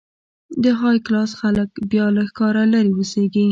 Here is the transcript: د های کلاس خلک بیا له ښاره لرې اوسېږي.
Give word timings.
د 0.63 0.65
های 0.79 0.97
کلاس 1.05 1.31
خلک 1.41 1.69
بیا 1.91 2.05
له 2.15 2.23
ښاره 2.35 2.63
لرې 2.73 2.91
اوسېږي. 2.95 3.45